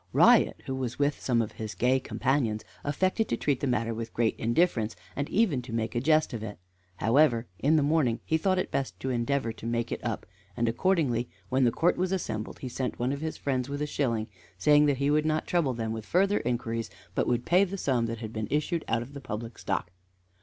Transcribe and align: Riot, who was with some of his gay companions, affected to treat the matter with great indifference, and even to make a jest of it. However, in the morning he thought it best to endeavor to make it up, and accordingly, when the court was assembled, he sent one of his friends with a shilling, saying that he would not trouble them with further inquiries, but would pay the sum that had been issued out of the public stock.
Riot, 0.13 0.61
who 0.65 0.73
was 0.73 0.97
with 0.97 1.19
some 1.19 1.43
of 1.43 1.51
his 1.51 1.75
gay 1.75 1.99
companions, 1.99 2.65
affected 2.83 3.29
to 3.29 3.37
treat 3.37 3.59
the 3.59 3.67
matter 3.67 3.93
with 3.93 4.15
great 4.15 4.35
indifference, 4.39 4.95
and 5.15 5.29
even 5.29 5.61
to 5.61 5.71
make 5.71 5.93
a 5.93 6.01
jest 6.01 6.33
of 6.33 6.41
it. 6.41 6.57
However, 6.95 7.45
in 7.59 7.75
the 7.75 7.83
morning 7.83 8.19
he 8.25 8.39
thought 8.39 8.57
it 8.57 8.71
best 8.71 8.99
to 9.01 9.11
endeavor 9.11 9.53
to 9.53 9.65
make 9.67 9.91
it 9.91 10.03
up, 10.03 10.25
and 10.57 10.67
accordingly, 10.67 11.29
when 11.49 11.65
the 11.65 11.71
court 11.71 11.97
was 11.97 12.11
assembled, 12.11 12.57
he 12.61 12.67
sent 12.67 12.97
one 12.97 13.11
of 13.13 13.21
his 13.21 13.37
friends 13.37 13.69
with 13.69 13.79
a 13.79 13.85
shilling, 13.85 14.27
saying 14.57 14.87
that 14.87 14.97
he 14.97 15.11
would 15.11 15.23
not 15.23 15.45
trouble 15.45 15.75
them 15.75 15.91
with 15.93 16.03
further 16.03 16.39
inquiries, 16.39 16.89
but 17.13 17.27
would 17.27 17.45
pay 17.45 17.63
the 17.63 17.77
sum 17.77 18.07
that 18.07 18.17
had 18.17 18.33
been 18.33 18.47
issued 18.49 18.83
out 18.87 19.03
of 19.03 19.13
the 19.13 19.21
public 19.21 19.59
stock. 19.59 19.91